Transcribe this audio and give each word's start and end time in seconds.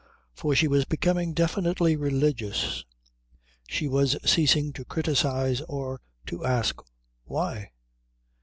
For 0.33 0.55
she 0.55 0.67
was 0.67 0.85
becoming 0.85 1.31
definitely 1.35 1.95
religious; 1.95 2.83
she 3.69 3.87
was 3.87 4.17
ceasing 4.27 4.73
to 4.73 4.83
criticise 4.83 5.61
or 5.69 6.01
to 6.25 6.43
ask 6.43 6.77
Why? 7.25 7.69